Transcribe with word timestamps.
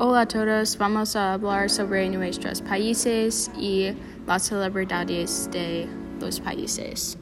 Hola 0.00 0.20
a 0.20 0.26
todos, 0.26 0.78
vamos 0.78 1.16
a 1.16 1.32
hablar 1.32 1.68
sobre 1.68 2.08
nuestros 2.08 2.62
países 2.62 3.50
y 3.58 3.88
las 4.28 4.44
celebridades 4.44 5.50
de 5.50 5.88
los 6.20 6.38
países. 6.38 7.18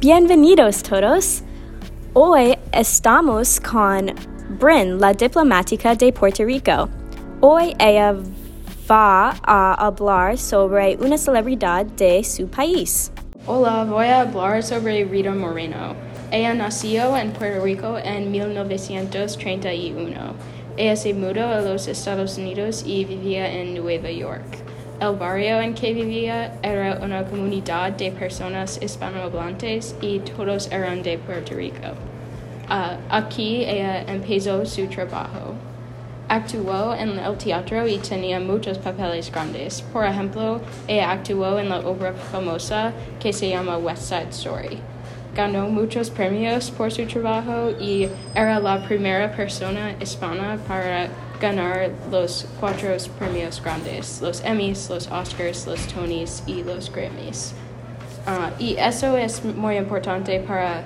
Bienvenidos 0.00 0.82
todos. 0.82 1.42
Hoy 2.14 2.56
estamos 2.72 3.60
con 3.60 4.14
Bryn, 4.58 4.98
la 4.98 5.12
diplomática 5.12 5.94
de 5.94 6.10
Puerto 6.10 6.46
Rico. 6.46 6.88
Hoy 7.42 7.76
ella 7.78 8.16
va 8.90 9.34
a 9.42 9.74
hablar 9.74 10.38
sobre 10.38 10.96
una 10.96 11.18
celebridad 11.18 11.84
de 11.84 12.24
su 12.24 12.48
país. 12.48 13.12
Hola, 13.46 13.84
voy 13.84 14.06
a 14.06 14.22
hablar 14.22 14.62
sobre 14.62 15.04
Rita 15.04 15.34
Moreno. 15.34 16.07
Ella 16.30 16.52
nació 16.52 17.16
en 17.16 17.32
Puerto 17.32 17.64
Rico 17.64 17.96
en 17.96 18.30
1931. 18.30 20.14
Ella 20.76 20.94
se 20.94 21.14
mudó 21.14 21.48
a 21.48 21.62
los 21.62 21.88
Estados 21.88 22.36
Unidos 22.36 22.84
y 22.86 23.06
vivía 23.06 23.50
en 23.50 23.74
Nueva 23.74 24.10
York. 24.10 24.44
El 25.00 25.16
barrio 25.16 25.58
en 25.62 25.72
que 25.72 25.94
vivía 25.94 26.52
era 26.62 26.98
una 27.02 27.24
comunidad 27.24 27.92
de 27.92 28.12
personas 28.12 28.78
hispanohablantes 28.82 29.96
y 30.02 30.18
todos 30.18 30.70
eran 30.70 31.02
de 31.02 31.16
Puerto 31.16 31.54
Rico. 31.54 31.94
Uh, 32.68 32.98
aquí 33.08 33.64
ella 33.64 34.02
empezó 34.02 34.66
su 34.66 34.86
trabajo. 34.86 35.54
Actuó 36.28 36.94
en 36.94 37.18
el 37.18 37.38
teatro 37.38 37.88
y 37.88 37.96
tenía 37.96 38.38
muchos 38.38 38.76
papeles 38.76 39.32
grandes. 39.32 39.80
Por 39.80 40.04
ejemplo, 40.04 40.60
ella 40.88 41.10
actuó 41.10 41.58
en 41.58 41.70
la 41.70 41.78
obra 41.78 42.12
famosa 42.12 42.92
que 43.18 43.32
se 43.32 43.48
llama 43.48 43.78
West 43.78 44.02
Side 44.02 44.28
Story 44.28 44.78
ganó 45.34 45.68
muchos 45.68 46.10
premios 46.10 46.70
por 46.70 46.90
su 46.90 47.06
trabajo 47.06 47.70
y 47.80 48.08
era 48.34 48.58
la 48.58 48.82
primera 48.82 49.30
persona 49.32 49.94
hispana 50.00 50.58
para 50.66 51.08
ganar 51.40 51.90
los 52.10 52.46
cuatro 52.58 52.88
premios 53.18 53.62
grandes, 53.62 54.20
los 54.20 54.42
Emmys, 54.44 54.90
los 54.90 55.06
Oscars, 55.10 55.66
los 55.66 55.86
Tonys 55.88 56.42
y 56.46 56.62
los 56.64 56.90
Grammys. 56.92 57.54
Uh, 58.26 58.50
y 58.62 58.76
eso 58.76 59.16
es 59.16 59.42
muy 59.44 59.76
importante 59.76 60.40
para 60.40 60.82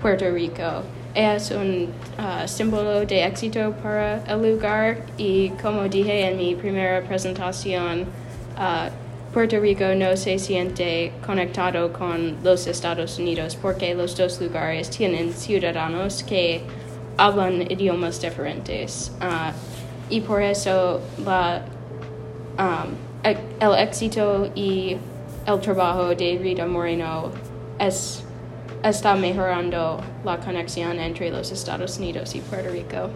Puerto 0.00 0.30
Rico. 0.30 0.82
Es 1.14 1.50
un 1.50 1.88
uh, 2.18 2.46
símbolo 2.46 3.04
de 3.04 3.24
éxito 3.24 3.72
para 3.82 4.22
el 4.28 4.52
lugar 4.52 4.98
y 5.16 5.50
como 5.62 5.88
dije 5.88 6.28
en 6.28 6.36
mi 6.36 6.54
primera 6.54 7.02
presentación, 7.02 8.02
uh, 8.56 9.05
Puerto 9.36 9.60
Rico 9.60 9.84
no 9.94 10.16
se 10.16 10.38
siente 10.38 11.12
conectado 11.26 11.92
con 11.92 12.38
los 12.42 12.66
Estados 12.66 13.18
Unidos 13.18 13.54
porque 13.54 13.94
los 13.94 14.16
dos 14.16 14.40
lugares 14.40 14.88
tienen 14.88 15.34
ciudadanos 15.34 16.22
que 16.22 16.62
hablan 17.18 17.70
idiomas 17.70 18.18
diferentes. 18.18 19.12
Uh, 19.20 19.52
y 20.08 20.22
por 20.22 20.40
eso 20.40 21.02
la, 21.22 21.60
um, 22.58 22.94
el 23.60 23.74
éxito 23.78 24.50
y 24.54 24.96
el 25.46 25.60
trabajo 25.60 26.14
de 26.14 26.38
Rita 26.42 26.64
Moreno 26.64 27.30
es, 27.78 28.24
está 28.82 29.16
mejorando 29.16 30.00
la 30.24 30.40
conexión 30.40 30.98
entre 30.98 31.30
los 31.30 31.52
Estados 31.52 31.98
Unidos 31.98 32.34
y 32.34 32.40
Puerto 32.40 32.70
Rico. 32.70 33.10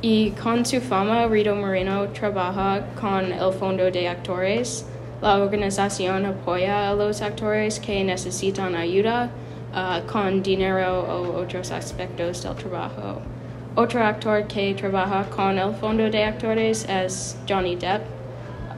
Y 0.00 0.30
con 0.30 0.64
su 0.64 0.80
fama, 0.80 1.26
Rito 1.26 1.56
Moreno 1.56 2.06
trabaja 2.10 2.84
con 3.00 3.32
el 3.32 3.52
Fondo 3.52 3.90
de 3.90 4.06
Actores. 4.06 4.86
La 5.20 5.38
organización 5.38 6.24
apoya 6.24 6.90
a 6.90 6.94
los 6.94 7.20
actores 7.20 7.80
que 7.80 8.04
necesitan 8.04 8.76
ayuda 8.76 9.28
uh, 9.74 10.06
con 10.06 10.40
dinero 10.40 11.00
o 11.00 11.40
otros 11.40 11.72
aspectos 11.72 12.44
del 12.44 12.54
trabajo. 12.54 13.20
Otro 13.74 14.04
actor 14.04 14.46
que 14.46 14.72
trabaja 14.74 15.24
con 15.30 15.58
el 15.58 15.74
Fondo 15.74 16.08
de 16.08 16.22
Actores 16.22 16.86
es 16.88 17.36
Johnny 17.48 17.74
Depp. 17.74 18.02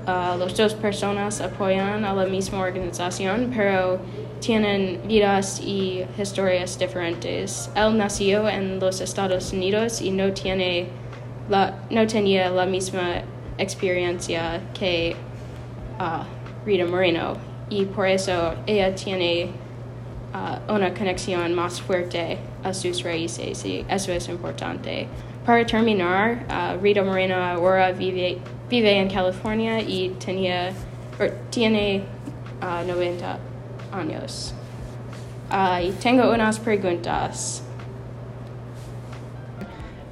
Uh, 0.06 0.38
las 0.38 0.56
dos 0.56 0.72
personas 0.72 1.42
apoyan 1.42 2.02
a 2.06 2.14
la 2.14 2.24
misma 2.24 2.60
organización, 2.60 3.52
pero 3.54 3.98
tienen 4.40 4.98
vidas 5.06 5.60
y 5.60 6.02
historias 6.18 6.78
diferentes. 6.78 7.70
Él 7.76 7.98
nació 7.98 8.48
en 8.48 8.80
los 8.80 9.02
Estados 9.02 9.52
Unidos 9.52 10.00
y 10.00 10.10
no 10.12 10.32
tiene 10.32 10.86
la, 11.50 11.74
no 11.90 12.06
tenía 12.06 12.48
la 12.48 12.64
misma 12.64 13.22
experiencia 13.58 14.60
que 14.72 15.16
uh, 15.98 16.24
Rita 16.64 16.86
Moreno 16.86 17.34
y 17.68 17.84
por 17.84 18.06
eso 18.06 18.54
ella 18.66 18.94
tiene 18.94 19.50
uh, 20.32 20.72
una 20.72 20.94
conexión 20.94 21.52
más 21.54 21.80
fuerte 21.80 22.38
a 22.62 22.72
sus 22.72 23.02
raíces 23.02 23.64
y 23.64 23.84
eso 23.88 24.12
es 24.12 24.28
importante. 24.28 25.08
Para 25.44 25.66
terminar, 25.66 26.46
uh, 26.48 26.80
Rita 26.80 27.02
Moreno 27.02 27.34
ahora 27.34 27.90
vive, 27.90 28.38
vive 28.68 28.98
en 28.98 29.10
California 29.10 29.80
y 29.80 30.10
tenía, 30.24 30.68
er, 31.18 31.36
tiene 31.50 32.02
90 32.60 33.38
años. 33.92 34.54
y 35.82 35.90
tengo 35.92 36.30
unas 36.30 36.60
preguntas. 36.60 37.64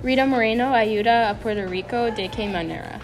Rita 0.02 0.26
Moreno 0.26 0.72
ayuda 0.74 1.28
a 1.28 1.34
Puerto 1.34 1.68
Rico 1.68 1.96
de 2.12 2.28
qué 2.28 2.46
manera? 2.46 3.00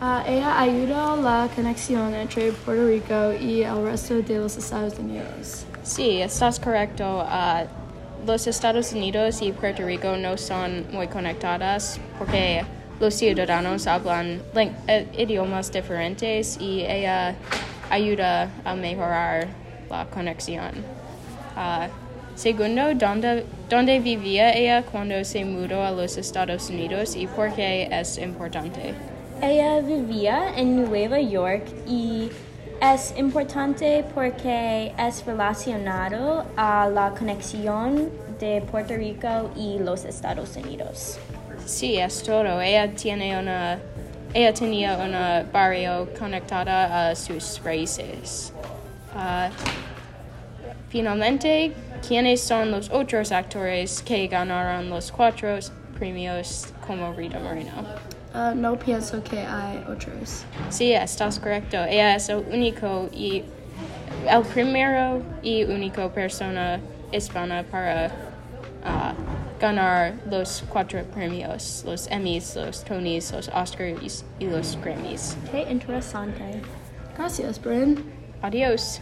Uh, 0.00 0.28
ella 0.28 0.60
ayuda 0.60 1.12
a 1.12 1.16
la 1.16 1.48
conexión 1.54 2.12
entre 2.14 2.50
Puerto 2.50 2.84
Rico 2.84 3.32
y 3.40 3.62
el 3.62 3.84
resto 3.84 4.20
de 4.20 4.38
los 4.38 4.56
Estados 4.56 4.98
Unidos. 4.98 5.64
Sí, 5.84 6.20
estás 6.20 6.58
correcto. 6.58 7.24
Uh, 7.24 7.66
los 8.26 8.48
Estados 8.48 8.92
Unidos 8.92 9.40
y 9.40 9.52
Puerto 9.52 9.86
Rico 9.86 10.16
no 10.16 10.36
son 10.36 10.84
muy 10.90 11.06
conectadas 11.06 12.00
porque 12.18 12.64
los 12.98 13.14
ciudadanos 13.14 13.86
hablan 13.86 14.42
eh, 14.88 15.06
idiomas 15.16 15.70
diferentes 15.70 16.58
y 16.60 16.80
ella 16.84 17.36
ayuda 17.88 18.48
a 18.64 18.74
mejorar 18.74 19.46
la 19.88 20.06
conexión. 20.06 20.72
Uh, 21.56 21.88
Segundo, 22.36 22.94
¿dónde, 22.94 23.46
¿dónde, 23.68 24.00
vivía 24.00 24.52
ella 24.54 24.82
cuando 24.82 25.24
se 25.24 25.44
mudó 25.44 25.84
a 25.84 25.90
los 25.90 26.16
Estados 26.16 26.70
Unidos 26.70 27.16
y 27.16 27.26
por 27.26 27.52
qué 27.54 27.88
es 27.90 28.18
importante? 28.18 28.94
Ella 29.42 29.80
vivía 29.80 30.52
en 30.56 30.84
Nueva 30.84 31.20
York 31.20 31.64
y 31.86 32.30
es 32.80 33.14
importante 33.16 34.04
porque 34.14 34.92
es 34.98 35.24
relacionado 35.26 36.44
a 36.56 36.88
la 36.88 37.10
conexión 37.10 38.10
de 38.40 38.62
Puerto 38.70 38.94
Rico 38.94 39.50
y 39.56 39.78
los 39.78 40.04
Estados 40.04 40.56
Unidos. 40.56 41.18
Sí, 41.64 41.96
es 41.96 42.22
todo. 42.22 42.60
Ella 42.60 42.94
tiene 42.94 43.38
una 43.38 43.78
ella 44.34 44.52
tenía 44.52 44.98
un 44.98 45.50
barrio 45.50 46.08
conectada 46.18 47.08
a 47.08 47.14
sus 47.14 47.58
raíces. 47.64 48.52
Uh, 49.14 49.48
finalmente, 50.90 51.72
¿Quiénes 52.06 52.40
son 52.40 52.70
los 52.70 52.90
otros 52.90 53.32
actores 53.32 54.02
que 54.02 54.26
ganaron 54.28 54.88
los 54.90 55.10
cuatro 55.10 55.58
premios 55.98 56.66
como 56.86 57.12
Rita 57.12 57.38
Moreno? 57.38 57.72
Uh, 58.34 58.54
no 58.54 58.78
pienso 58.78 59.22
que 59.22 59.38
hay 59.40 59.78
otros. 59.88 60.44
Sí, 60.70 60.92
estás 60.92 61.38
correcto. 61.38 61.78
Ella 61.84 62.16
es 62.16 62.28
el 62.28 62.44
único 62.52 63.08
y 63.12 63.44
el 64.28 64.42
primero 64.42 65.22
y 65.42 65.64
único 65.64 66.10
persona 66.10 66.80
hispana 67.12 67.62
para 67.62 68.08
uh, 68.84 69.60
ganar 69.60 70.14
los 70.30 70.64
cuatro 70.68 71.02
premios, 71.14 71.82
los 71.86 72.10
Emmys, 72.10 72.56
los 72.56 72.84
Tonys, 72.84 73.32
los 73.32 73.48
Oscars 73.48 74.24
y 74.38 74.46
los 74.46 74.78
Grammys. 74.82 75.36
Qué 75.50 75.62
interesante. 75.70 76.60
Gracias, 77.16 77.60
Bryn. 77.60 78.04
Adiós. 78.42 79.00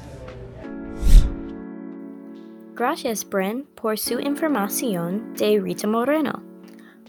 Gracias, 2.77 3.25
Bren, 3.29 3.67
por 3.81 3.97
su 3.97 4.19
información 4.19 5.33
de 5.35 5.61
Rita 5.61 5.87
Moreno. 5.87 6.43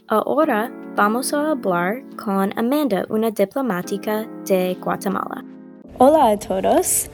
Ahora 0.08 0.72
vamos 0.96 1.34
a 1.34 1.52
hablar 1.52 2.04
con 2.24 2.54
Amanda, 2.56 3.04
una 3.10 3.32
diplomática 3.32 4.28
de 4.46 4.76
Guatemala. 4.76 5.44
Hola 5.98 6.30
a 6.30 6.38
todos. 6.38 7.10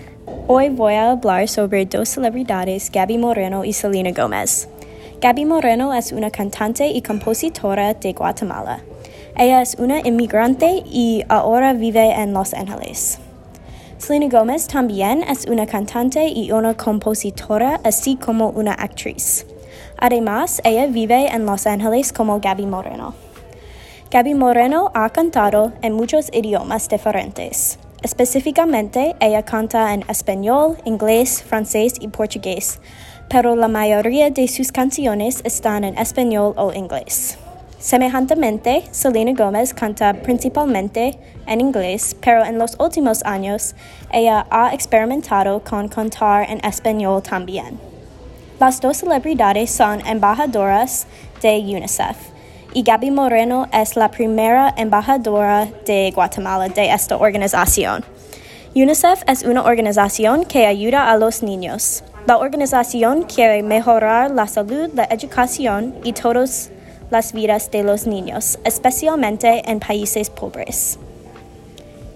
Hoy 0.48 0.68
voy 0.68 0.96
a 0.96 1.12
hablar 1.12 1.48
sobre 1.48 1.86
dos 1.86 2.10
celebridades, 2.10 2.92
Gaby 2.92 3.18
Moreno 3.20 3.64
y 3.64 3.72
Selena 3.72 4.12
Gomez. 4.12 4.68
Gaby 5.22 5.46
Moreno 5.46 5.94
es 5.94 6.12
una 6.12 6.30
cantante 6.30 6.88
y 6.88 7.02
compositora 7.02 7.94
de 7.94 8.12
Guatemala. 8.12 8.82
Ella 9.38 9.62
es 9.62 9.76
una 9.80 10.06
inmigrante 10.06 10.84
y 10.86 11.24
ahora 11.30 11.72
vive 11.72 12.12
en 12.12 12.34
Los 12.34 12.54
Ángeles. 12.54 13.18
Selena 14.02 14.30
Gomez 14.30 14.66
también 14.66 15.22
es 15.22 15.46
una 15.46 15.68
cantante 15.68 16.28
y 16.28 16.52
una 16.52 16.76
compositora, 16.76 17.80
así 17.84 18.16
como 18.16 18.50
una 18.50 18.74
actriz. 18.74 19.46
Además, 19.96 20.60
ella 20.64 20.88
vive 20.88 21.28
en 21.28 21.46
Los 21.46 21.68
Ángeles 21.68 22.12
como 22.12 22.40
Gaby 22.40 22.66
Moreno. 22.66 23.14
Gaby 24.10 24.34
Moreno 24.34 24.90
ha 24.96 25.08
cantado 25.12 25.72
en 25.84 25.94
muchos 25.94 26.32
idiomas 26.34 26.90
diferentes. 26.90 27.78
Específicamente, 28.02 29.16
ella 29.20 29.44
canta 29.44 29.94
en 29.94 30.04
español, 30.10 30.78
inglés, 30.84 31.44
francés 31.44 31.94
y 32.00 32.08
portugués, 32.08 32.80
pero 33.30 33.56
la 33.56 33.68
mayoría 33.68 34.32
de 34.32 34.48
sus 34.48 34.72
canciones 34.72 35.42
están 35.44 35.84
en 35.84 35.96
español 36.00 36.56
o 36.58 36.74
inglés. 36.74 37.38
Semejantemente, 37.82 38.84
Selena 38.92 39.34
Gomez 39.34 39.74
canta 39.74 40.14
principalmente 40.14 41.18
en 41.48 41.62
inglés, 41.62 42.16
pero 42.22 42.46
en 42.46 42.60
los 42.60 42.80
últimos 42.80 43.24
años 43.24 43.74
ella 44.12 44.46
ha 44.52 44.72
experimentado 44.72 45.64
con 45.64 45.88
cantar 45.88 46.48
en 46.48 46.64
español 46.64 47.24
también. 47.24 47.80
Las 48.60 48.80
dos 48.80 48.98
celebridades 48.98 49.72
son 49.72 50.06
embajadoras 50.06 51.08
de 51.42 51.58
UNICEF 51.58 52.18
y 52.72 52.84
Gaby 52.84 53.10
Moreno 53.10 53.68
es 53.74 53.96
la 53.96 54.12
primera 54.12 54.76
embajadora 54.78 55.68
de 55.84 56.12
Guatemala 56.14 56.70
de 56.70 56.92
esta 56.92 57.18
organización. 57.18 58.06
UNICEF 58.76 59.24
es 59.26 59.42
una 59.42 59.64
organización 59.64 60.46
que 60.46 60.68
ayuda 60.68 61.12
a 61.12 61.18
los 61.18 61.42
niños. 61.42 62.04
La 62.28 62.38
organización 62.38 63.24
quiere 63.24 63.64
mejorar 63.64 64.30
la 64.30 64.46
salud, 64.46 64.92
la 64.94 65.06
educación 65.06 65.96
y 66.04 66.14
todas 66.14 66.70
las 67.12 67.34
vidas 67.34 67.70
de 67.70 67.84
los 67.84 68.08
niños, 68.08 68.58
especialmente 68.64 69.62
en 69.70 69.80
países 69.80 70.30
pobres. 70.30 70.98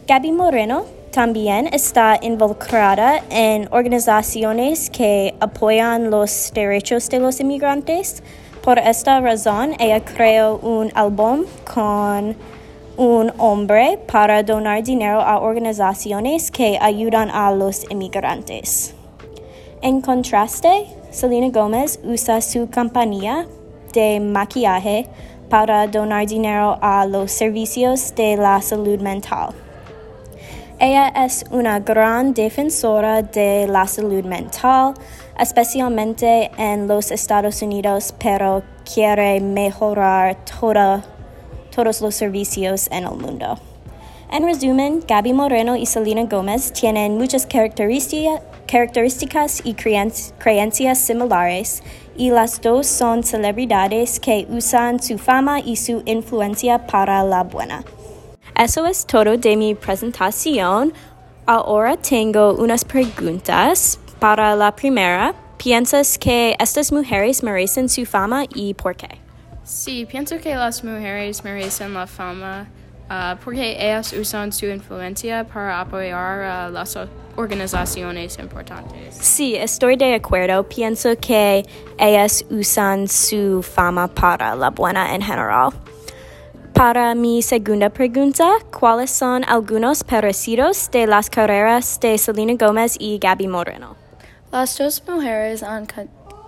Gaby 0.08 0.32
Moreno 0.32 0.86
también 1.12 1.68
está 1.72 2.18
involucrada 2.22 3.22
en 3.30 3.68
organizaciones 3.72 4.90
que 4.90 5.36
apoyan 5.40 6.10
los 6.10 6.52
derechos 6.54 7.10
de 7.10 7.20
los 7.20 7.40
inmigrantes. 7.40 8.24
Por 8.64 8.80
esta 8.80 9.20
razón, 9.22 9.74
ella 9.80 10.04
creó 10.04 10.58
un 10.58 10.92
álbum 10.96 11.46
con 11.74 12.36
un 12.98 13.34
hombre 13.38 14.00
para 14.12 14.44
donar 14.44 14.84
dinero 14.84 15.22
a 15.22 15.40
organizaciones 15.40 16.52
que 16.52 16.78
ayudan 16.82 17.30
a 17.30 17.52
los 17.52 17.90
inmigrantes. 17.90 18.94
En 19.82 20.02
contraste, 20.02 20.88
Selena 21.12 21.50
Gomez 21.50 22.00
usa 22.04 22.42
su 22.42 22.70
compañía 22.70 23.48
de 23.96 24.20
maquillaje 24.20 25.08
para 25.50 25.88
donar 25.88 26.28
dinero 26.28 26.78
a 26.82 27.08
los 27.08 27.32
servicios 27.32 28.14
de 28.16 28.38
la 28.38 28.62
salud 28.62 29.00
mental. 29.00 29.56
Ella 30.78 31.08
es 31.08 31.46
una 31.52 31.80
gran 31.80 32.34
defensora 32.34 33.22
de 33.22 33.66
la 33.66 33.88
salud 33.88 34.26
mental, 34.26 34.94
especialmente 35.40 36.52
en 36.58 36.88
los 36.88 37.12
Estados 37.12 37.62
Unidos, 37.62 38.14
pero 38.20 38.62
quiere 38.84 39.40
mejorar 39.40 40.36
todos 40.44 42.02
los 42.02 42.16
servicios 42.16 42.90
en 42.92 43.06
el 43.06 43.16
mundo. 43.16 43.58
En 44.32 44.44
resumen, 44.44 45.02
Gaby 45.08 45.32
Moreno 45.32 45.78
y 45.78 45.86
Selena 45.86 46.26
Gomez 46.26 46.74
tienen 46.74 47.18
muchas 47.18 47.48
características 47.48 49.62
y 49.64 49.76
creencias 49.76 50.98
similares, 50.98 51.84
y 52.18 52.30
las 52.30 52.62
dos 52.62 52.88
son 52.88 53.24
celebridades 53.24 54.20
que 54.20 54.48
usan 54.50 55.02
su 55.02 55.18
fama 55.18 55.60
y 55.60 55.76
su 55.76 56.02
influencia 56.06 56.86
para 56.86 57.24
la 57.24 57.44
buena. 57.44 57.84
Eso 58.58 58.86
es 58.86 59.06
todo 59.06 59.38
de 59.38 59.58
mi 59.58 59.76
presentación. 59.76 60.94
Ahora 61.46 61.98
tengo 61.98 62.54
unas 62.54 62.86
preguntas. 62.86 64.00
Para 64.20 64.56
la 64.56 64.74
primera, 64.76 65.36
¿piensas 65.58 66.18
que 66.18 66.56
estas 66.60 66.92
mujeres 66.92 67.44
merecen 67.44 67.90
su 67.90 68.06
fama 68.06 68.46
y 68.54 68.74
por 68.74 68.96
qué? 68.96 69.10
Sí, 69.64 70.06
pienso 70.06 70.38
que 70.38 70.56
las 70.56 70.84
mujeres 70.84 71.44
merecen 71.44 71.94
la 71.94 72.08
fama 72.08 72.68
uh, 73.10 73.38
porque 73.44 73.78
ellas 73.80 74.14
usan 74.14 74.52
su 74.52 74.66
influencia 74.66 75.44
para 75.46 75.82
apoyar 75.82 76.42
a 76.42 76.70
las 76.70 76.98
organizaciones 77.36 78.38
importantes. 78.40 79.16
Sí, 79.20 79.56
estoy 79.56 79.98
de 79.98 80.16
acuerdo. 80.16 80.64
Pienso 80.68 81.16
que 81.20 81.66
ellas 81.98 82.46
usan 82.50 83.08
su 83.08 83.62
fama 83.64 84.08
para 84.08 84.56
la 84.56 84.70
buena 84.70 85.14
en 85.16 85.22
general. 85.22 85.72
Para 86.74 87.16
mi 87.16 87.42
segunda 87.42 87.90
pregunta, 87.90 88.52
¿cuáles 88.78 89.10
son 89.10 89.46
algunos 89.46 90.04
parecidos 90.04 90.92
de 90.92 91.08
las 91.08 91.30
carreras 91.30 92.00
de 92.02 92.18
Selena 92.18 92.56
Gomez 92.60 92.98
y 93.00 93.18
Gaby 93.18 93.48
Moreno? 93.48 93.96
Las 94.52 94.78
dos 94.78 95.02
mujeres 95.08 95.64
han 95.64 95.88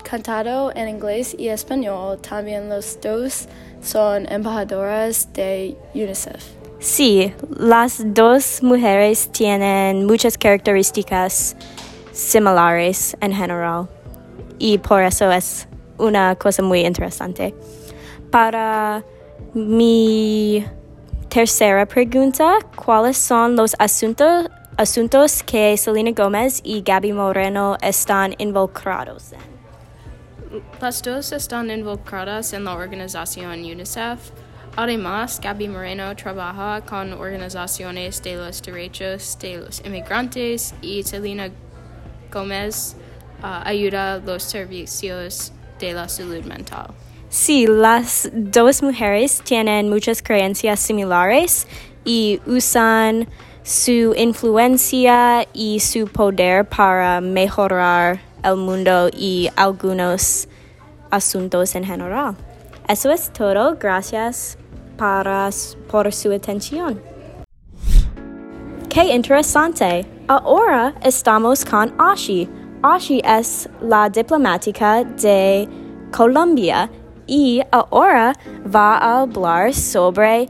cantado 0.04 0.71
en 0.75 0.89
inglés 0.89 1.33
y 1.38 1.48
español. 1.48 2.19
También 2.19 2.68
los 2.68 3.00
dos 3.01 3.48
son 3.81 4.31
embajadoras 4.31 5.31
de 5.33 5.77
UNICEF. 5.94 6.44
Sí, 6.79 7.33
las 7.57 8.01
dos 8.13 8.62
mujeres 8.62 9.29
tienen 9.31 10.06
muchas 10.06 10.38
características 10.38 11.56
similares 12.12 13.18
en 13.19 13.33
general 13.33 13.88
y 14.59 14.77
por 14.77 15.01
eso 15.01 15.31
es 15.31 15.68
una 15.97 16.35
cosa 16.35 16.62
muy 16.62 16.81
interesante. 16.81 17.56
Para 18.29 19.03
mi 19.53 20.63
tercera 21.30 21.85
pregunta, 21.85 22.59
¿cuáles 22.75 23.18
son 23.18 23.56
los 23.56 23.75
asuntos, 23.80 25.44
que 25.44 25.75
Selena 25.77 26.12
Gómez 26.12 26.62
y 26.63 26.81
Gaby 26.81 27.13
Moreno 27.13 27.77
están 27.81 28.35
involucrados 28.38 29.31
en? 29.33 29.56
Las 30.81 31.01
dos 31.01 31.31
están 31.31 31.69
involucradas 31.69 32.53
en 32.53 32.63
la 32.63 32.75
organización 32.75 33.51
UNICEF. 33.51 34.19
Además, 34.75 35.39
Gaby 35.41 35.69
Moreno 35.69 36.15
trabaja 36.15 36.81
con 36.81 37.13
organizaciones 37.13 38.21
de 38.21 38.35
los 38.35 38.61
derechos 38.61 39.38
de 39.39 39.57
los 39.57 39.83
inmigrantes 39.83 40.75
y 40.81 41.01
Selena 41.03 41.49
Gómez 42.31 42.95
uh, 43.41 43.67
ayuda 43.67 44.13
a 44.13 44.17
los 44.19 44.44
servicios 44.44 45.51
de 45.79 45.94
la 45.94 46.07
salud 46.07 46.44
mental. 46.45 46.88
Sí, 47.29 47.65
las 47.67 48.29
dos 48.31 48.83
mujeres 48.83 49.41
tienen 49.44 49.89
muchas 49.89 50.21
creencias 50.21 50.79
similares 50.79 51.67
y 52.05 52.39
usan 52.45 53.27
su 53.63 54.13
influencia 54.15 55.45
y 55.53 55.79
su 55.81 56.07
poder 56.07 56.65
para 56.65 57.19
mejorar 57.19 58.26
el 58.44 58.56
mundo 58.56 59.10
y 59.13 59.50
algunos 59.56 60.48
asuntos 61.12 61.75
en 61.75 61.84
general. 61.84 62.36
Eso 62.88 63.12
es 63.12 63.31
todo. 63.34 63.75
Gracias 63.80 64.57
para, 64.98 65.50
por 65.89 66.12
su 66.13 66.31
atención. 66.31 67.01
¡Qué 68.89 69.13
interesante! 69.13 70.06
Ahora 70.28 70.94
estamos 71.04 71.63
con 71.63 71.94
Ashi. 71.98 72.50
Ashi 72.81 73.22
es 73.24 73.69
la 73.81 74.10
diplomática 74.10 75.04
de 75.04 75.68
Colombia 76.12 76.90
y 77.28 77.61
ahora 77.71 78.33
va 78.73 78.97
a 78.97 79.21
hablar 79.21 79.73
sobre 79.73 80.50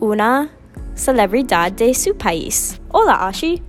una 0.00 0.50
celebridad 0.94 1.72
de 1.72 1.94
su 1.94 2.16
país. 2.16 2.80
Hola, 2.90 3.28
Ashi. 3.28 3.62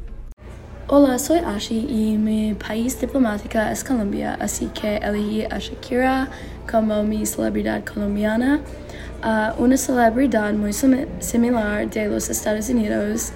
Hola, 0.89 1.19
soy 1.19 1.39
Ashi 1.39 1.85
y 1.89 2.17
mi 2.17 2.53
país 2.53 2.97
diplomática 2.97 3.73
es 3.73 3.83
Colombia, 3.83 4.37
así 4.39 4.67
que 4.67 4.95
elegí 4.95 5.43
a 5.43 5.59
Shakira 5.59 6.29
como 6.71 7.03
mi 7.03 7.25
celebridad 7.25 7.83
colombiana. 7.83 8.61
Uh, 9.21 9.61
una 9.61 9.75
celebridad 9.75 10.53
muy 10.53 10.71
similar 10.71 11.89
de 11.89 12.07
los 12.07 12.29
Estados 12.29 12.69
Unidos 12.69 13.33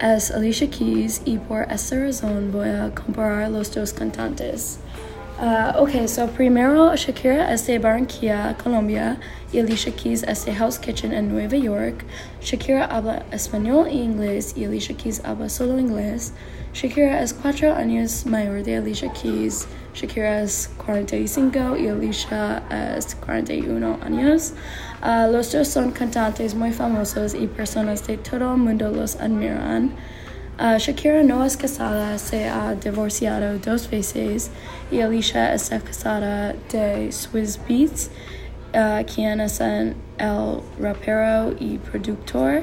es 0.00 0.30
Alicia 0.32 0.68
Keys 0.68 1.22
y 1.24 1.38
por 1.38 1.62
esta 1.72 1.96
razón 1.98 2.52
voy 2.52 2.68
a 2.68 2.90
comparar 2.94 3.50
los 3.50 3.74
dos 3.74 3.94
cantantes. 3.94 4.78
Uh, 5.40 5.82
ok, 5.82 6.06
so 6.06 6.26
primero 6.26 6.94
Shakira 6.94 7.54
es 7.54 7.66
de 7.66 7.78
Barranquilla, 7.78 8.54
Colombia, 8.62 9.16
y 9.50 9.60
Alicia 9.60 9.92
Keys 9.92 10.24
es 10.24 10.44
de 10.44 10.54
House 10.54 10.78
Kitchen 10.78 11.14
en 11.14 11.30
Nueva 11.32 11.56
York. 11.56 12.04
Shakira 12.42 12.84
habla 12.84 13.24
español 13.32 13.86
e 13.86 13.94
inglés 13.94 14.52
y 14.56 14.66
Alicia 14.66 14.94
Keys 14.94 15.22
habla 15.24 15.48
solo 15.48 15.78
inglés. 15.78 16.34
Shakira 16.74 17.20
es 17.20 17.34
cuatro 17.34 17.74
años 17.74 18.24
mayor 18.24 18.62
de 18.62 18.78
Alicia 18.78 19.12
Keys. 19.12 19.66
Shakira 19.94 20.40
es 20.40 20.70
45 20.86 21.76
y 21.76 21.88
Alicia 21.88 22.62
es 22.96 23.14
41 23.14 23.98
años. 24.02 24.54
Uh, 25.02 25.30
los 25.30 25.52
dos 25.52 25.68
son 25.68 25.90
cantantes 25.90 26.54
muy 26.54 26.72
famosos 26.72 27.34
y 27.34 27.46
personas 27.46 28.06
de 28.06 28.16
todo 28.16 28.54
el 28.54 28.60
mundo 28.60 28.90
los 28.90 29.16
admiran. 29.16 29.92
Uh, 30.58 30.78
Shakira 30.78 31.22
no 31.22 31.44
es 31.44 31.58
casada, 31.58 32.16
se 32.18 32.48
ha 32.48 32.74
divorciado 32.74 33.58
dos 33.58 33.90
veces 33.90 34.50
y 34.90 35.00
Alicia 35.00 35.52
está 35.52 35.78
casada 35.78 36.54
de 36.72 37.12
Swiss 37.12 37.60
Beats, 37.68 38.08
uh, 38.74 39.04
quien 39.04 39.42
es 39.42 39.60
el 39.60 39.94
rapero 40.80 41.54
y 41.60 41.76
productor. 41.76 42.62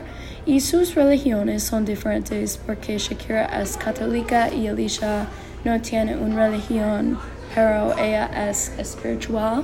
Y 0.50 0.62
sus 0.62 0.96
religiones 0.96 1.62
son 1.62 1.86
diferentes 1.86 2.58
porque 2.66 2.98
Shakira 2.98 3.62
es 3.62 3.78
católica 3.78 4.52
y 4.52 4.66
Alicia 4.66 5.28
no 5.64 5.80
tiene 5.80 6.18
una 6.18 6.50
religión, 6.50 7.20
pero 7.54 7.96
ella 8.00 8.50
es 8.50 8.72
espiritual. 8.80 9.64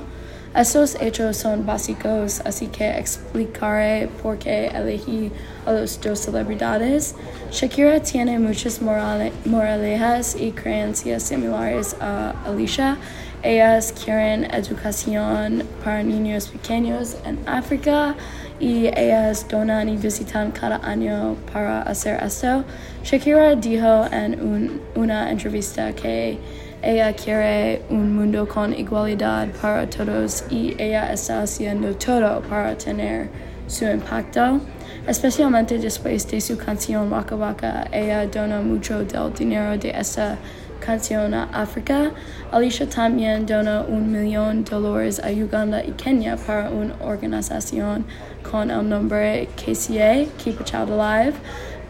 Estos 0.54 0.96
hechos 1.00 1.38
son 1.38 1.66
básicos, 1.66 2.40
así 2.44 2.68
que 2.68 2.88
explicaré 2.88 4.08
por 4.22 4.38
qué 4.38 4.68
elegí 4.68 5.32
a 5.66 5.72
los 5.72 6.00
dos 6.00 6.20
celebridades. 6.20 7.16
Shakira 7.50 7.98
tiene 7.98 8.38
muchas 8.38 8.80
moralejas 8.80 10.36
y 10.38 10.52
creencias 10.52 11.24
similares 11.24 11.96
a 11.98 12.32
Alicia. 12.46 12.96
Ellas 13.42 13.92
quieren 14.04 14.44
educación 14.54 15.64
para 15.82 16.04
niños 16.04 16.46
pequeños 16.46 17.16
en 17.24 17.40
África 17.44 18.14
y 18.58 18.86
ellas 18.86 19.46
donan 19.48 19.88
y 19.88 19.96
visitan 19.96 20.50
cada 20.50 20.76
año 20.78 21.36
para 21.52 21.82
hacer 21.82 22.22
esto. 22.22 22.64
Shakira 23.04 23.54
dijo 23.54 24.06
en 24.12 24.40
un, 24.40 24.80
una 24.94 25.30
entrevista 25.30 25.92
que 25.92 26.38
ella 26.82 27.12
quiere 27.12 27.82
un 27.90 28.14
mundo 28.14 28.46
con 28.46 28.72
igualdad 28.72 29.48
para 29.60 29.88
todos 29.88 30.44
y 30.50 30.74
ella 30.78 31.12
está 31.12 31.42
haciendo 31.42 31.94
todo 31.96 32.40
para 32.42 32.76
tener 32.76 33.28
su 33.66 33.84
impacto. 33.84 34.60
Especialmente 35.06 35.78
después 35.78 36.26
de 36.28 36.40
su 36.40 36.56
canción 36.56 37.12
Waka 37.12 37.36
Waka, 37.36 37.88
ella 37.92 38.26
dona 38.26 38.60
mucho 38.60 39.04
del 39.04 39.32
dinero 39.34 39.76
de 39.78 39.90
esta 39.90 40.36
canción 40.80 41.34
a 41.34 41.44
África. 41.52 42.12
Alicia 42.52 42.88
también 42.88 43.46
dona 43.46 43.82
un 43.82 44.12
millón 44.12 44.64
de 44.64 44.70
dólares 44.70 45.20
a 45.22 45.30
Uganda 45.30 45.84
y 45.84 45.92
Kenia 45.92 46.36
para 46.36 46.70
una 46.70 46.94
organización 47.00 48.04
con 48.50 48.70
el 48.70 48.88
nombre 48.88 49.48
KCA, 49.56 50.26
Keep 50.38 50.60
a 50.60 50.64
Child 50.64 51.00
Alive, 51.00 51.36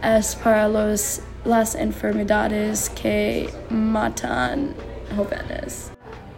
es 0.03 0.35
para 0.35 0.67
los, 0.67 1.21
las 1.45 1.75
enfermedades 1.75 2.89
que 2.89 3.49
matan 3.69 4.73
jóvenes. 5.15 5.91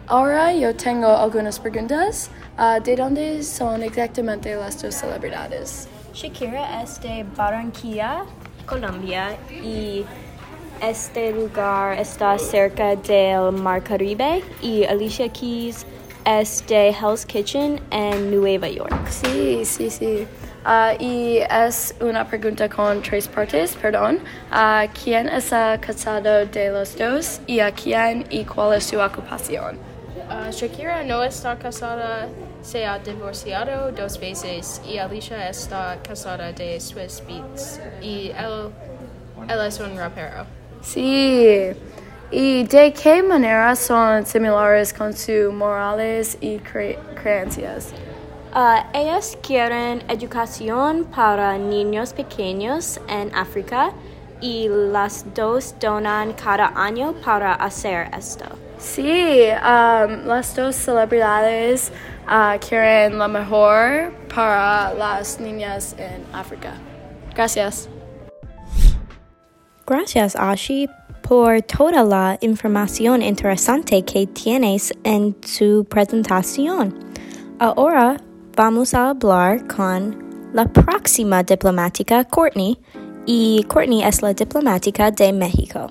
Ahora 0.06 0.52
yo 0.52 0.74
tengo 0.74 1.06
algunas 1.06 1.60
preguntas. 1.60 2.30
Uh, 2.58 2.82
¿De 2.82 2.96
dónde 2.96 3.42
son 3.42 3.82
exactamente 3.82 4.54
las 4.56 4.82
dos 4.82 4.94
celebridades? 4.94 5.88
Shakira 6.12 6.82
es 6.82 7.00
de 7.00 7.24
Barranquilla, 7.36 8.24
Colombia, 8.66 9.36
y 9.50 10.04
este 10.82 11.32
lugar 11.32 11.98
está 11.98 12.38
cerca 12.38 12.96
del 12.96 13.52
Mar 13.52 13.82
Caribe, 13.82 14.42
y 14.60 14.84
Alicia 14.84 15.28
Keys 15.28 15.86
es 16.24 16.66
de 16.66 16.90
Hell's 16.90 17.24
Kitchen 17.24 17.80
en 17.90 18.30
Nueva 18.30 18.68
York. 18.68 18.92
Sí, 19.08 19.64
sí, 19.64 19.90
sí. 19.90 20.26
Uh, 20.64 20.94
y 21.02 21.38
es 21.38 21.94
una 22.00 22.26
pregunta 22.28 22.68
con 22.68 23.00
tres 23.02 23.26
partes, 23.26 23.74
perdón. 23.76 24.18
Uh, 24.52 24.86
¿Quién 25.02 25.28
está 25.28 25.80
casado 25.80 26.44
de 26.44 26.70
los 26.70 26.96
dos 26.98 27.40
y 27.46 27.60
a 27.60 27.72
quién 27.72 28.26
y 28.28 28.44
cuál 28.44 28.76
es 28.76 28.84
su 28.84 29.00
ocupación? 29.00 29.78
Uh, 30.28 30.50
Shakira 30.50 31.02
no 31.04 31.24
está 31.24 31.56
casada, 31.56 32.28
se 32.62 32.84
ha 32.84 32.98
divorciado 32.98 33.90
dos 33.92 34.20
veces 34.20 34.82
y 34.86 34.98
Alicia 34.98 35.48
está 35.48 35.96
casada 36.06 36.52
de 36.52 36.78
Swiss 36.78 37.22
Beats 37.26 37.80
y 38.02 38.30
él, 38.36 38.70
él 39.48 39.66
es 39.66 39.80
un 39.80 39.96
rapero. 39.96 40.59
Sí. 40.82 41.70
¿Y 42.30 42.64
de 42.64 42.92
qué 42.92 43.22
manera 43.22 43.74
son 43.74 44.24
similares 44.24 44.92
con 44.92 45.12
sus 45.12 45.52
morales 45.52 46.38
y 46.40 46.58
cre 46.58 46.98
creencias? 47.20 47.92
Uh, 48.54 48.82
ellas 48.94 49.36
quieren 49.42 50.02
educación 50.08 51.04
para 51.04 51.56
niños 51.58 52.12
pequeños 52.12 53.00
en 53.08 53.34
África 53.34 53.92
y 54.40 54.68
las 54.68 55.24
dos 55.34 55.74
donan 55.78 56.32
cada 56.32 56.72
año 56.74 57.14
para 57.24 57.54
hacer 57.54 58.10
esto. 58.16 58.44
Sí, 58.78 59.46
um, 59.50 60.26
las 60.26 60.56
dos 60.56 60.74
celebridades 60.74 61.92
uh, 62.26 62.58
quieren 62.58 63.18
lo 63.18 63.28
mejor 63.28 64.12
para 64.34 64.94
las 64.94 65.38
niñas 65.38 65.94
en 65.98 66.24
África. 66.32 66.72
Gracias. 67.34 67.88
Gracias, 69.90 70.36
Ashi, 70.36 70.88
por 71.20 71.62
toda 71.62 72.04
la 72.04 72.38
información 72.42 73.22
interesante 73.22 74.04
que 74.04 74.24
tienes 74.28 74.92
en 75.02 75.34
tu 75.34 75.84
presentación. 75.84 76.94
Ahora 77.58 78.16
vamos 78.56 78.94
a 78.94 79.10
hablar 79.10 79.66
con 79.66 80.50
la 80.52 80.64
próxima 80.66 81.42
diplomática, 81.42 82.22
Courtney, 82.22 82.78
y 83.26 83.64
Courtney 83.64 84.04
es 84.04 84.22
la 84.22 84.32
diplomática 84.32 85.10
de 85.10 85.32
México. 85.32 85.88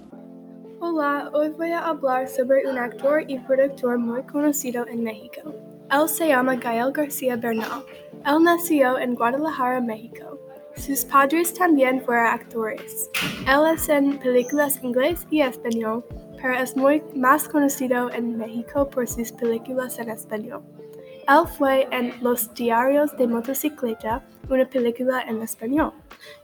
Hola, 0.79 1.29
hoy 1.33 1.49
voy 1.49 1.71
a 1.71 1.89
hablar 1.89 2.29
sobre 2.29 2.65
un 2.69 2.77
actor 2.77 3.25
y 3.27 3.37
productor 3.39 3.97
muy 3.97 4.23
conocido 4.23 4.87
en 4.87 5.03
México. 5.03 5.53
Él 5.91 6.07
se 6.07 6.29
llama 6.29 6.55
Gael 6.55 6.93
García 6.93 7.35
Bernal. 7.35 7.83
Él 8.25 8.43
nació 8.43 8.97
en 8.97 9.15
Guadalajara, 9.15 9.81
México. 9.81 10.39
Sus 10.79 11.03
padres 11.03 11.53
también 11.53 12.01
fueron 12.01 12.27
actores. 12.27 13.09
Él 13.45 13.73
es 13.73 13.89
en 13.89 14.17
películas 14.17 14.81
inglés 14.81 15.27
y 15.29 15.41
español, 15.41 16.05
pero 16.41 16.53
es 16.53 16.75
muy 16.77 17.03
más 17.13 17.49
conocido 17.49 18.09
en 18.11 18.37
México 18.37 18.89
por 18.89 19.05
sus 19.05 19.33
películas 19.33 19.99
en 19.99 20.09
español. 20.09 20.63
Él 21.27 21.47
fue 21.57 21.85
en 21.91 22.13
Los 22.23 22.53
Diarios 22.53 23.15
de 23.17 23.27
Motocicleta, 23.27 24.25
una 24.49 24.65
película 24.65 25.21
en 25.23 25.41
español. 25.41 25.91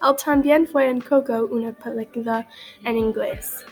Él 0.04 0.16
también 0.24 0.68
fue 0.68 0.90
en 0.90 1.00
Coco, 1.00 1.48
una 1.50 1.72
película 1.72 2.46
en 2.84 2.98
inglés. 2.98 3.66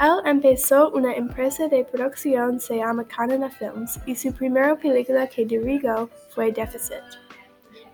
Él 0.00 0.20
empezó 0.24 0.90
una 0.90 1.12
empresa 1.12 1.66
de 1.66 1.84
producción 1.84 2.60
se 2.60 2.76
llama 2.76 3.04
Canada 3.04 3.50
Films 3.50 3.98
y 4.06 4.14
su 4.14 4.32
primera 4.32 4.76
película 4.76 5.26
que 5.26 5.44
dirigió 5.44 6.08
fue 6.30 6.52
Deficit. 6.52 7.27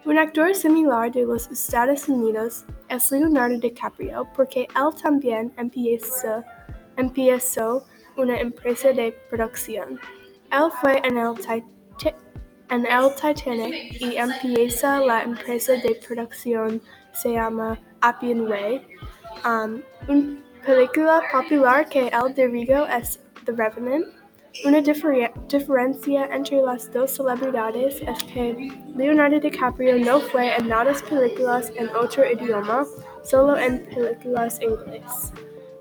Un 0.06 0.18
actor 0.18 0.54
similar 0.54 1.10
de 1.10 1.24
los 1.24 1.50
Estados 1.50 2.08
Unidos 2.10 2.66
es 2.90 3.10
Leonardo 3.10 3.58
DiCaprio 3.58 4.28
porque 4.36 4.68
él 4.76 4.94
también 5.02 5.50
empezó, 5.56 6.44
empezó 6.98 7.86
una 8.18 8.38
empresa 8.38 8.92
de 8.92 9.12
producción. 9.30 9.98
Él 10.52 10.70
fue 10.82 11.00
en 11.04 11.16
el, 11.16 11.34
Titanic 13.14 14.00
y 14.00 14.16
empieza 14.16 15.00
la 15.00 15.22
empresa 15.22 15.72
de 15.72 15.98
producción 16.06 16.82
se 17.14 17.32
llama 17.32 17.80
Appian 18.02 18.42
Way. 18.42 18.86
Um, 19.46 19.80
una 20.08 20.42
película 20.66 21.22
popular 21.32 21.88
que 21.88 22.08
él 22.08 22.34
dirigió 22.34 22.86
es 22.86 23.20
The 23.46 23.52
Revenant. 23.52 24.23
Una 24.62 24.80
diferencia 24.80 26.26
entre 26.32 26.62
las 26.62 26.90
dos 26.92 27.10
celebridades 27.10 28.00
es 28.00 28.24
que 28.32 28.70
Leonardo 28.94 29.40
DiCaprio 29.40 29.98
no 29.98 30.20
fue 30.20 30.54
en 30.56 30.68
nada 30.68 30.92
películas 31.10 31.72
en 31.74 31.88
otro 31.88 32.24
idioma, 32.24 32.86
solo 33.24 33.58
en 33.58 33.84
películas 33.86 34.60
inglés. 34.62 35.32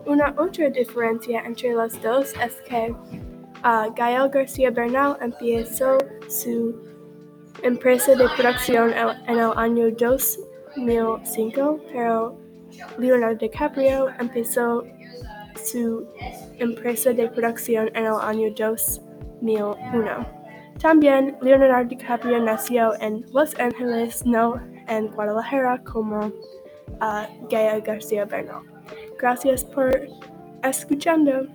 Una 0.05 0.33
otra 0.37 0.69
diferencia 0.69 1.43
entre 1.45 1.73
las 1.75 2.01
dos 2.01 2.33
es 2.43 2.55
que 2.67 2.91
uh, 3.63 3.93
Gael 3.95 4.29
García 4.29 4.71
Bernal 4.71 5.17
empezó 5.21 5.99
su 6.27 6.75
empresa 7.61 8.15
de 8.15 8.27
producción 8.35 8.91
en 9.27 9.37
el 9.37 9.51
año 9.55 9.91
2005, 9.91 11.79
pero 11.93 12.35
Leonardo 12.97 13.37
DiCaprio 13.37 14.09
empezó 14.19 14.83
su 15.55 16.07
empresa 16.57 17.11
de 17.13 17.29
producción 17.29 17.89
en 17.95 18.05
el 18.05 18.15
año 18.21 18.53
2001. 18.55 20.43
También 20.79 21.37
Leonardo 21.41 21.87
DiCaprio 21.87 22.39
nació 22.39 22.93
en 22.99 23.25
Los 23.31 23.57
Ángeles, 23.59 24.25
no 24.25 24.55
en 24.87 25.07
Guadalajara 25.07 25.81
como 25.83 26.27
uh, 26.27 27.47
Gael 27.49 27.81
García 27.81 28.25
Bernal. 28.25 28.63
Gracias 29.17 29.63
por 29.63 29.91
escuchando. 30.63 31.47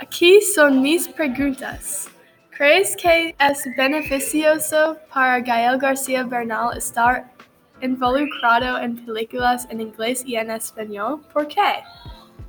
Aquí 0.00 0.40
son 0.40 0.82
mis 0.82 1.08
preguntas. 1.08 2.08
¿Crees 2.50 2.96
que 2.96 3.34
es 3.40 3.64
beneficioso 3.76 4.96
para 5.12 5.40
Gael 5.40 5.78
García 5.78 6.22
Bernal 6.24 6.76
estar 6.76 7.33
involucrado 7.80 8.78
en 8.78 9.04
películas 9.04 9.66
en 9.70 9.80
inglés 9.80 10.22
y 10.26 10.36
en 10.36 10.50
español? 10.50 11.20
¿Por 11.32 11.48
qué? 11.48 11.82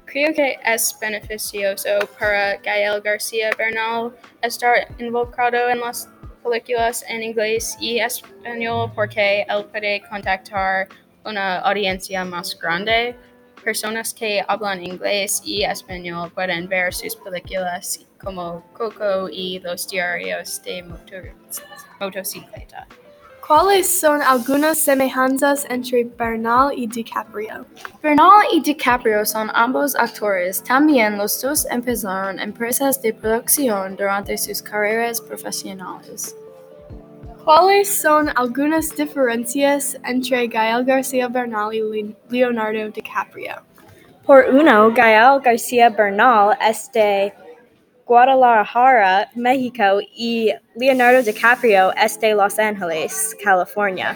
Creo 0.06 0.34
que 0.34 0.58
es 0.64 0.96
beneficioso 1.02 1.90
para 2.20 2.58
Gael 2.58 3.02
García 3.02 3.50
Bernal 3.58 4.16
estar 4.42 4.88
involucrado 5.00 5.70
en 5.70 5.80
las 5.80 6.10
películas 6.44 7.04
en 7.08 7.24
inglés 7.24 7.76
y 7.80 8.00
español 8.00 8.92
porque 8.94 9.46
él 9.50 9.66
puede 9.66 10.02
contactar 10.10 10.88
una 11.26 11.60
audiencia 11.60 12.24
más 12.24 12.58
grande. 12.60 13.16
Personas 13.64 14.14
que 14.14 14.46
hablan 14.48 14.84
inglés 14.84 15.42
y 15.44 15.64
español 15.64 16.32
pueden 16.32 16.68
ver 16.68 16.94
sus 16.94 17.16
películas 17.16 18.06
como 18.24 18.64
Coco 18.74 19.28
y 19.32 19.60
los 19.60 19.88
diarios 19.88 20.62
de 20.64 20.84
motor 20.84 21.34
motocicleta. 22.00 22.88
¿Cuáles 23.48 24.00
son 24.00 24.24
algunas 24.24 24.80
semejanzas 24.80 25.68
entre 25.70 26.04
Bernal 26.04 26.72
y 26.76 26.88
DiCaprio? 26.88 27.68
Bernal 28.02 28.44
y 28.52 28.60
DiCaprio 28.60 29.24
son 29.24 29.52
ambos 29.54 29.96
actores. 29.96 30.64
También 30.64 31.20
los 31.20 31.40
dos 31.40 31.68
empezaron 31.70 32.40
empresas 32.40 33.00
de 33.04 33.14
producción 33.14 33.96
durante 33.98 34.36
sus 34.40 34.64
carreras 34.64 35.22
profesionales. 35.22 36.36
¿Cuáles 37.44 38.02
son 38.02 38.32
algunas 38.36 38.96
diferencias 38.96 39.96
entre 40.04 40.48
Gael 40.48 40.84
García 40.84 41.28
Bernal 41.28 41.72
y 41.72 42.16
Leonardo 42.30 42.90
DiCaprio? 42.90 43.62
Por 44.26 44.46
uno, 44.52 44.92
Gael 44.92 45.40
García 45.40 45.92
Bernal 45.92 46.58
es 46.68 46.92
de 46.92 47.32
Guadalajara, 48.06 49.30
México 49.34 50.00
y 50.16 50.52
Leonardo 50.76 51.24
DiCaprio 51.24 51.92
es 51.94 52.20
de 52.20 52.36
Los 52.36 52.60
Ángeles, 52.60 53.36
California. 53.44 54.16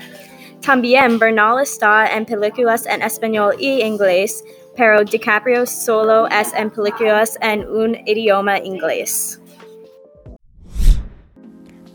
También 0.61 1.17
Bernal 1.17 1.63
está 1.63 2.15
en 2.15 2.25
películas 2.25 2.85
en 2.85 3.01
español 3.01 3.55
y 3.57 3.81
inglés, 3.81 4.43
pero 4.77 5.03
DiCaprio 5.03 5.65
solo 5.65 6.27
es 6.27 6.53
en 6.53 6.69
películas 6.69 7.37
en 7.41 7.67
un 7.67 7.97
idioma 8.05 8.59
inglés. 8.59 9.41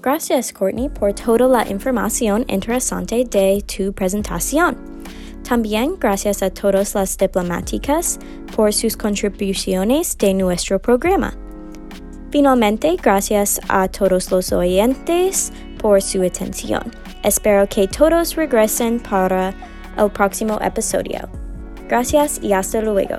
Gracias, 0.03 0.53
Courtney, 0.53 0.89
por 0.89 1.15
toda 1.15 1.47
la 1.47 1.71
información 1.71 2.45
interesante 2.49 3.25
de 3.25 3.63
tu 3.63 3.93
presentación. 3.93 4.77
También 5.49 5.97
gracias 5.99 6.43
a 6.43 6.51
todas 6.51 6.95
las 6.95 7.17
diplomáticas 7.17 8.19
por 8.57 8.73
sus 8.73 8.97
contribuciones 8.97 10.19
de 10.19 10.35
nuestro 10.35 10.81
programa. 10.81 11.44
Finalmente, 12.35 12.97
gracias 13.00 13.61
a 13.69 13.87
todos 13.87 14.29
los 14.33 14.50
oyentes 14.50 15.53
por 15.79 16.03
su 16.03 16.21
atención. 16.21 16.83
Espero 17.23 17.69
que 17.69 17.87
todos 17.87 18.35
regresen 18.35 18.99
para 18.99 19.55
el 19.97 20.11
próximo 20.11 20.59
episodio. 20.61 21.29
Gracias 21.88 22.41
y 22.43 22.53
hasta 22.53 22.81
luego. 22.81 23.19